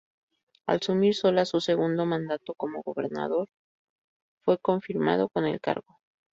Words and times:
Al 0.65 0.77
asumir 0.77 1.13
Solá 1.13 1.45
su 1.45 1.61
segundo 1.61 2.07
mandato 2.07 2.55
como 2.55 2.81
Gobernador, 2.81 3.49
fue 4.43 4.57
confirmado 4.57 5.29
en 5.35 5.45
el 5.45 5.61
cargo. 5.61 5.99